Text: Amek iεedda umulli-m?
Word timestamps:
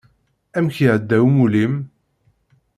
Amek 0.57 0.77
iεedda 0.85 1.17
umulli-m? 1.27 1.75